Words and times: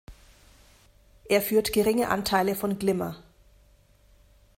Er 1.29 1.43
führt 1.43 1.73
geringe 1.73 2.09
Anteile 2.09 2.55
von 2.55 2.79
Glimmer. 2.79 3.17